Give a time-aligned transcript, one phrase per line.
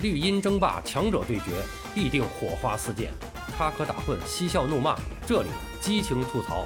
[0.00, 1.60] 绿茵争霸，强者对决，
[1.92, 3.10] 必定火花四溅，
[3.56, 5.48] 插科打诨，嬉笑怒骂，这里
[5.80, 6.64] 激情吐槽。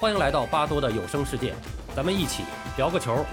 [0.00, 1.54] 欢迎来到巴多的有声世界，
[1.94, 2.42] 咱们一起
[2.76, 3.24] 聊个球。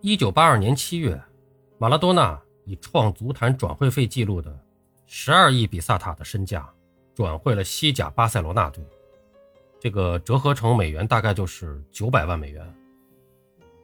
[0.00, 1.20] 一九八二年七月，
[1.76, 4.56] 马拉多纳以创足坛转会费记录的
[5.04, 6.72] 十二亿比萨塔的身价，
[7.12, 8.86] 转会了西甲巴塞罗那队，
[9.80, 12.72] 这个折合成美元大概就是九百万美元。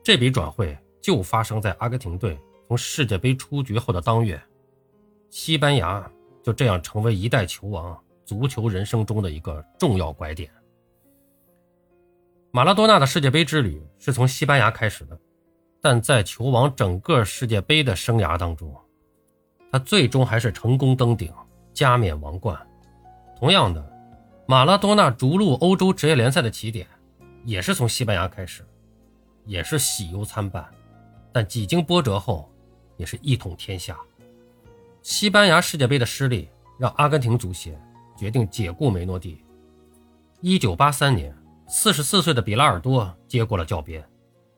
[0.03, 4.41] 这笔转会就发生在阿根廷队从世界杯出局后的当月，
[5.29, 6.11] 西班牙
[6.43, 10.51] 就这样成为一代球王足球人生中的一个重要拐点。
[12.51, 15.19] 马拉多纳的世界杯之旅是从西班牙开始的，
[15.81, 18.75] 但在球王整个世界杯的生涯当中，
[19.71, 21.33] 他最终还是成功登顶，
[21.73, 22.59] 加冕王冠。
[23.39, 23.85] 同样的，
[24.47, 26.87] 马拉多纳逐鹿欧洲职业联赛的起点
[27.45, 28.65] 也是从西班牙开始。
[29.51, 30.65] 也是喜忧参半，
[31.33, 32.49] 但几经波折后，
[32.97, 33.99] 也是一统天下。
[35.03, 37.77] 西班牙世界杯的失利让阿根廷足协
[38.17, 39.45] 决定解雇梅诺蒂。
[40.41, 44.09] 一九八三年，四十四岁的比拉尔多接过了教鞭，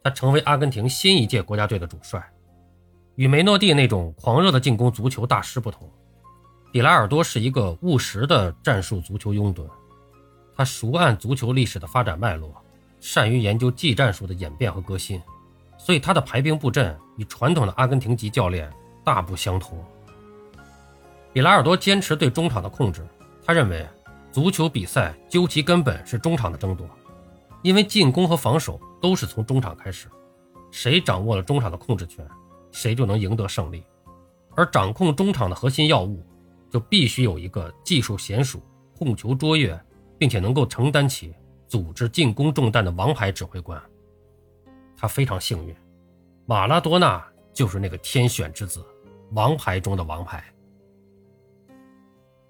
[0.05, 2.22] 他成为阿根廷新一届国家队的主帅。
[3.14, 5.91] 与梅诺蒂那种狂热的进攻足球大师不同，
[6.70, 9.66] 比拉尔多是一个务实的战术足球拥趸，
[10.55, 12.61] 他熟谙足球历史的发展脉络。
[13.03, 15.20] 善于研究技战术的演变和革新，
[15.77, 18.72] 所以他的排兵布阵与传统的阿根廷籍教练
[19.03, 19.77] 大不相同。
[21.33, 23.05] 比拉尔多坚持对中场的控制，
[23.44, 23.84] 他认为
[24.31, 26.89] 足球比赛究其根本是中场的争夺，
[27.62, 30.06] 因为进攻和防守都是从中场开始，
[30.70, 32.25] 谁掌握了中场的控制权，
[32.70, 33.83] 谁就能赢得胜利。
[34.55, 36.25] 而掌控中场的核心要务，
[36.70, 38.62] 就必须有一个技术娴熟、
[38.97, 39.77] 控球卓越，
[40.19, 41.34] 并且能够承担起。
[41.73, 43.81] 组织进攻重担的王牌指挥官，
[44.95, 45.75] 他非常幸运，
[46.45, 48.84] 马拉多纳就是那个天选之子，
[49.31, 50.45] 王牌中的王牌。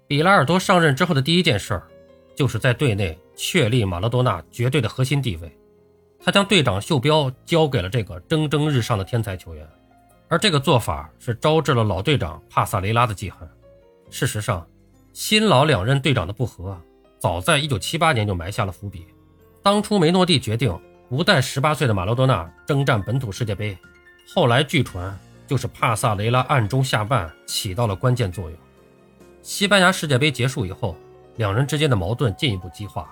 [0.07, 1.87] 比拉尔多上任之后的第一件事儿，
[2.35, 5.49] 就是在队内确立马拉多纳绝对的核心地位。
[6.19, 9.65] 他将队长袖标交给了这个蒸蒸日上的天才球员，
[10.27, 13.47] 而这个做法是招致了老队长帕萨雷拉的记恨。
[14.09, 14.67] 事实上，
[15.13, 16.77] 新老两任队长的不和。
[17.19, 19.07] 早在1978年就埋下了伏笔。
[19.63, 20.77] 当初梅诺蒂决定
[21.09, 23.77] 不带18岁的马拉多纳征战本土世界杯，
[24.35, 28.59] 后来据传就是帕萨雷拉暗中下绊，起到了关键作用。
[29.41, 30.97] 西班牙世界杯结束以后，
[31.37, 33.09] 两人之间的矛盾进一步激化。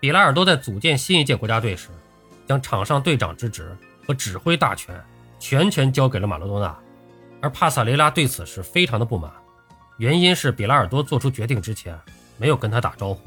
[0.00, 1.90] 比拉尔多在组建新一届国家队时，
[2.44, 5.00] 将场上队长之职和指挥大权
[5.38, 6.76] 全权交给了马拉多纳，
[7.40, 9.30] 而帕萨雷拉对此是非常的不满，
[9.98, 11.96] 原因是比拉尔多做出决定之前。
[12.36, 13.20] 没有跟他打招呼。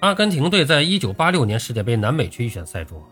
[0.00, 3.02] 阿根廷队在1986年世界杯南美区预选赛中，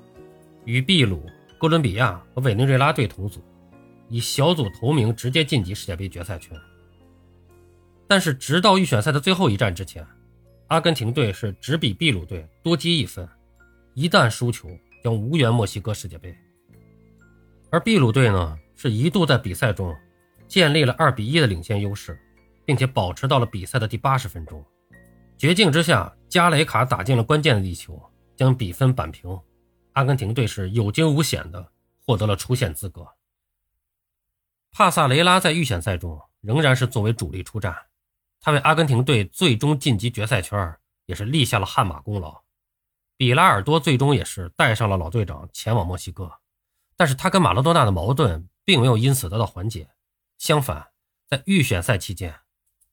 [0.64, 3.42] 与秘鲁、哥伦比亚和委内瑞拉队同组，
[4.08, 6.56] 以小组头名直接晋级世界杯决赛圈。
[8.06, 10.06] 但是，直到预选赛的最后一战之前，
[10.68, 13.28] 阿根廷队是只比秘鲁队多积一分，
[13.94, 14.70] 一旦输球
[15.02, 16.32] 将无缘墨西哥世界杯。
[17.68, 19.92] 而秘鲁队呢，是一度在比赛中
[20.46, 22.16] 建立了2比1的领先优势，
[22.64, 24.64] 并且保持到了比赛的第80分钟。
[25.36, 27.98] 绝境之下，加雷卡打进了关键的一球，
[28.36, 29.40] 将比分扳平。
[29.94, 31.72] 阿根廷队是有惊无险的
[32.04, 33.08] 获得了出线资格。
[34.70, 37.74] 帕萨雷拉在预选赛中仍然是作为主力出战，
[38.38, 40.76] 他为阿根廷队最终晋级决赛圈
[41.06, 42.42] 也是立下了汗马功劳。
[43.16, 46.30] 比拉尔多最终也是带上了老队长前往墨西哥，
[46.98, 49.88] 但是他跟马拉多纳的矛盾并没有因此得到缓解，
[50.36, 50.88] 相反，
[51.30, 52.40] 在预选赛期间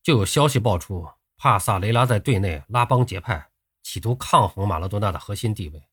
[0.02, 1.10] 就有消息爆出。
[1.44, 3.50] 帕萨雷拉在队内拉帮结派，
[3.82, 5.90] 企图抗衡马拉多纳的核心地位。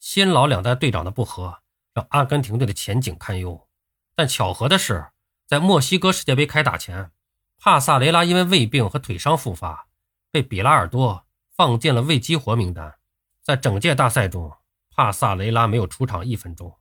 [0.00, 1.60] 新老两代队长的不和，
[1.94, 3.68] 让阿根廷队的前景堪忧。
[4.16, 5.12] 但巧合的是，
[5.46, 7.12] 在墨西哥世界杯开打前，
[7.58, 9.86] 帕萨雷拉因为胃病和腿伤复发，
[10.32, 12.98] 被比拉尔多放进了未激活名单。
[13.44, 14.52] 在整届大赛中，
[14.90, 16.76] 帕萨雷拉没有出场一分钟。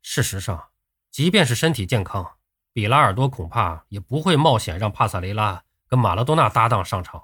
[0.00, 0.68] 事实上，
[1.10, 2.38] 即便是身体健康，
[2.72, 5.64] 比拉尔多恐怕也不会冒险让帕萨雷拉。
[5.88, 7.22] 跟马拉多纳搭档上场，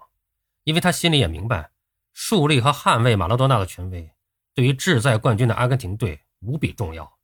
[0.64, 1.70] 因为他心里也明白，
[2.12, 4.12] 树立和捍卫马拉多纳的权威，
[4.55, 7.19] 对于志在冠军的阿根廷队无比重要。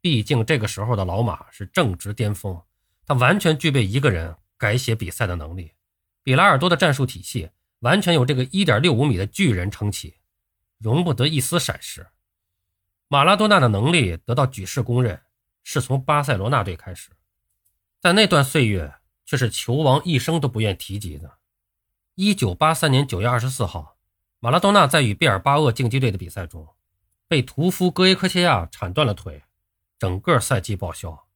[0.00, 2.60] 毕竟这个时候的老马是正值巅峰，
[3.06, 5.72] 他完全具备一个人改写比赛的能力。
[6.22, 10.16] 比拉尔多的战术体系完全有这个1.65米的巨人撑起，
[10.78, 12.06] 容不得一丝闪失。
[13.08, 15.20] 马拉多纳的能力得到举世公认，
[15.62, 17.10] 是从巴塞罗那队开始，
[18.00, 18.94] 在那段岁月。
[19.24, 21.38] 却是球王一生都不愿提及的。
[22.14, 23.96] 一九八三年九月二十四号，
[24.38, 26.68] 马拉多纳在与毕尔巴鄂竞技队的比赛中，
[27.26, 29.44] 被屠夫戈耶科切亚铲断了腿，
[29.98, 31.26] 整个赛季报销，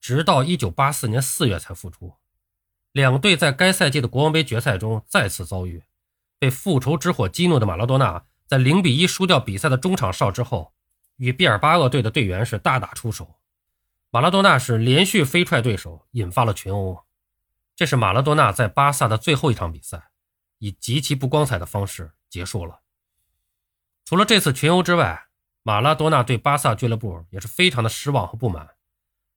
[0.00, 2.16] 直到1984年4月才复出。
[2.92, 5.84] 两队在该赛季的国王杯决赛中再次遭遇，
[6.38, 10.74] 被复仇之火激怒的马拉多纳在0比1输掉比赛的中场哨之后，
[11.16, 13.36] 与毕尔巴鄂队的队员是大打出手。
[14.10, 17.05] 马拉多纳是连续飞踹对手，引发了群殴。
[17.76, 20.08] 这是马拉多纳在巴萨的最后一场比赛，
[20.58, 22.80] 以极其不光彩的方式结束了。
[24.06, 25.26] 除了这次群殴之外，
[25.62, 28.70] 马拉多纳对巴萨俱乐部也是非常的失望和不满。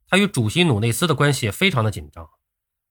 [0.08, 2.30] 他与主席努内斯的关系非常的紧张，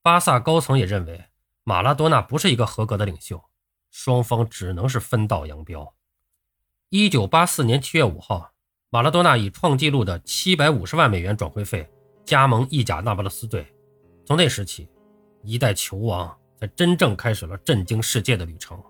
[0.02, 1.24] 巴萨高层也认为
[1.64, 3.42] 马拉多纳不是一个合格的领袖，
[3.90, 5.94] 双方只能是分道扬镳。
[6.90, 8.52] 一九八四年七月五号，
[8.90, 11.90] 马拉多纳以创纪录的七百五十万美元转会费
[12.26, 13.66] 加盟意甲那不勒斯队，
[14.26, 14.86] 从那时起。
[15.42, 18.80] 一代球王才真正开始了震惊世界的旅程。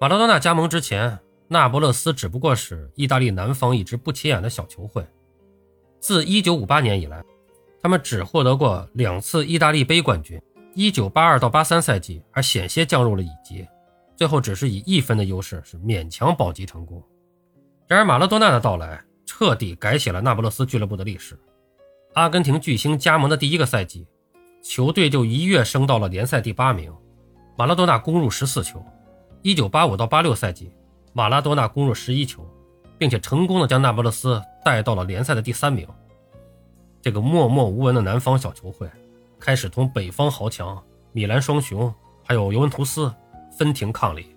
[0.00, 1.18] 马拉多纳加盟之前，
[1.48, 5.06] 那不勒斯只不过是意大利南方一支不起眼的小球会。
[6.00, 7.22] 自1958年以来，
[7.80, 10.40] 他们只获得过两次意大利杯冠军
[10.74, 13.66] ，1982到83赛季还险些降入了乙级，
[14.16, 17.02] 最后只是以一分的优势是勉强保级成功。
[17.86, 21.38] 然而，马拉多纳的到来彻底改写了那不勒斯俱乐部的历史。
[22.14, 24.06] 阿根廷巨星加盟的第一个赛季。
[24.62, 26.94] 球队就一跃升到了联赛第八名，
[27.56, 28.82] 马拉多纳攻入十四球。
[29.42, 30.70] 一九八五到八六赛季，
[31.12, 32.48] 马拉多纳攻入十一球，
[32.96, 35.86] 并且成功的将那不勒斯带到了联赛的第三名。
[37.02, 38.88] 这个默默无闻的南方小球会，
[39.40, 40.80] 开始同北方豪强
[41.10, 41.92] 米兰双雄
[42.22, 43.12] 还有尤文图斯
[43.58, 44.36] 分庭抗礼。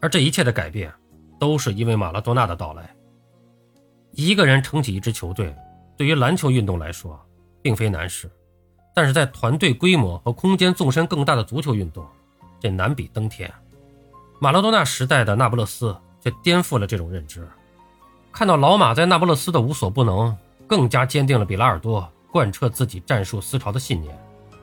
[0.00, 0.92] 而这一切的改变，
[1.40, 2.94] 都是因为马拉多纳的到来。
[4.12, 5.52] 一个人撑起一支球队，
[5.96, 7.20] 对于篮球运动来说，
[7.60, 8.30] 并非难事。
[8.94, 12.06] 但是在团队规模和空间纵深更大的足球运动，
[12.60, 13.52] 这难比登天。
[14.38, 17.46] 马拉多纳时代的那不勒斯却颠覆了这种认知。
[18.30, 20.36] 看到老马在那不勒斯的无所不能，
[20.66, 24.16] 更加坚定了比拉尔多贯彻自己战术思潮的信念。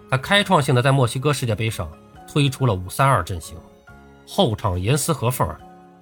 [0.10, 1.90] 他开创性的在墨西哥世界杯上
[2.28, 3.58] 推出了五三二阵型，
[4.28, 5.48] 后场严丝合缝，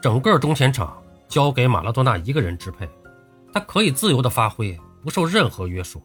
[0.01, 0.97] 整个中前场
[1.27, 2.89] 交给马拉多纳一个人支配，
[3.53, 6.01] 他可以自由的发挥，不受任何约束。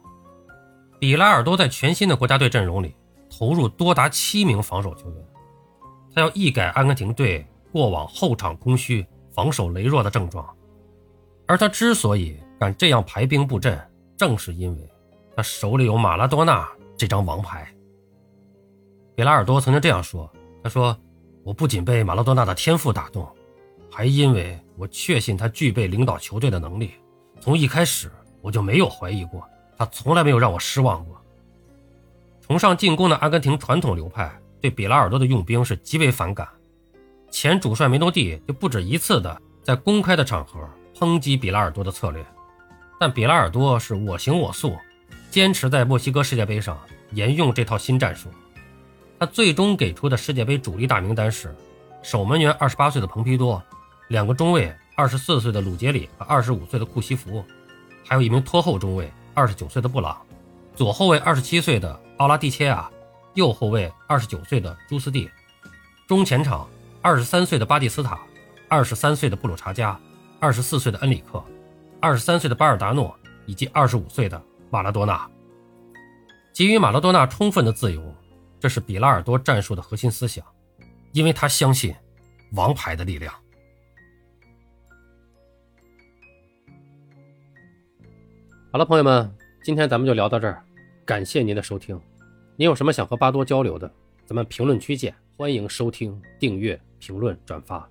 [0.99, 2.95] 比拉尔多在全新的国家队阵容里
[3.29, 5.25] 投入多达七名防守球员，
[6.15, 10.49] 他要一改阿根廷队过往后场空虚、防守羸弱的症状。
[11.47, 13.79] 而他之所以敢这样排兵布阵，
[14.17, 14.91] 正是因为
[15.37, 17.69] 他手里有马拉多纳这张王牌。
[19.15, 20.31] 比拉尔多曾经这样说
[20.63, 20.97] ：“他说，
[21.43, 23.29] 我不仅被马拉多纳的天赋打动，
[23.91, 26.93] 还因为我确信他具备领导球队的能力。
[27.41, 28.11] 从一开始
[28.41, 29.47] 我就没有怀疑过。”
[29.77, 31.21] 他从来没有让我失望过。
[32.41, 34.31] 崇尚进攻的阿根廷传统流派
[34.61, 36.47] 对比拉尔多的用兵是极为反感，
[37.31, 40.61] 前主帅梅诺蒂就不止一次的在公开的场合
[40.95, 42.25] 抨击比拉尔多的策略，
[43.01, 44.77] 但比拉尔多是我行我素，
[45.31, 46.79] 坚持在墨西哥世界杯上
[47.13, 48.29] 沿用这套新战术。
[49.19, 51.55] 他最终给出的世界杯主力大名单是：
[52.03, 53.63] 守门员二十八岁的蓬皮多，
[54.09, 57.43] 两个中卫二十四岁的鲁杰里和二十五岁的库西福，
[58.07, 59.11] 还有一名拖后中卫。
[59.35, 60.25] 二十九岁的布朗，
[60.77, 62.89] 左后卫二十七岁的奥拉蒂切亚，
[63.35, 65.29] 右后卫二十九岁的朱斯蒂，
[66.07, 66.69] 中前场
[67.03, 68.19] 二十三岁的巴蒂斯塔，
[68.69, 69.99] 二十三岁的布鲁查加，
[70.39, 71.43] 二十四岁的恩里克，
[72.01, 73.15] 二十三岁的巴尔达诺，
[73.45, 75.29] 以及二十五岁的马拉多纳。
[76.55, 78.01] 给予马拉多纳充分的自由，
[78.61, 80.45] 这是比拉尔多战术的核心思想，
[81.13, 81.93] 因为他相信
[82.53, 83.35] 王牌的力量。
[88.75, 90.61] 好了，朋友们，今天咱们就聊到这儿，
[91.05, 91.97] 感谢您的收听。
[92.57, 93.89] 您有什么想和巴多交流的，
[94.27, 95.15] 咱们评论区见。
[95.37, 97.89] 欢迎收听、订阅、评论、转发。